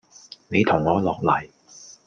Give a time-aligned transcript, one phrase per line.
[0.47, 1.47] 你同我落黎!